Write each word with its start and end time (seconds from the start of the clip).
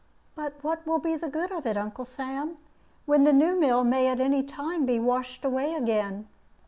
"But 0.33 0.63
what 0.63 0.87
will 0.87 0.97
be 0.97 1.15
the 1.15 1.29
good 1.29 1.51
of 1.51 1.67
it, 1.67 1.77
Uncle 1.77 2.05
Sam, 2.05 2.57
when 3.05 3.23
the 3.23 3.31
new 3.31 3.55
mill 3.59 3.83
may 3.83 4.07
at 4.07 4.19
any 4.19 4.41
time 4.41 4.83
be 4.83 4.97
washed 4.99 5.45
away 5.45 5.75
again?" 5.75 6.27